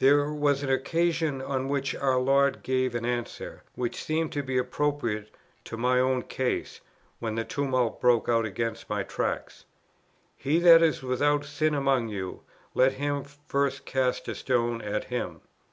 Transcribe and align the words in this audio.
There 0.00 0.32
was 0.32 0.64
an 0.64 0.70
occasion 0.70 1.40
on 1.40 1.68
which 1.68 1.94
our 1.94 2.18
Lord 2.18 2.64
gave 2.64 2.96
an 2.96 3.04
answer, 3.04 3.62
which 3.76 4.02
seemed 4.02 4.32
to 4.32 4.42
be 4.42 4.58
appropriate 4.58 5.32
to 5.66 5.76
my 5.76 6.00
own 6.00 6.22
case, 6.22 6.80
when 7.20 7.36
the 7.36 7.44
tumult 7.44 8.00
broke 8.00 8.28
out 8.28 8.44
against 8.44 8.90
my 8.90 9.04
Tract: 9.04 9.66
"He 10.36 10.58
that 10.58 10.82
is 10.82 11.04
without 11.04 11.44
sin 11.44 11.76
among 11.76 12.08
you, 12.08 12.40
let 12.74 12.94
him 12.94 13.22
first 13.22 13.86
cast 13.86 14.26
a 14.26 14.34
stone 14.34 14.82
at 14.82 15.04
him." 15.04 15.42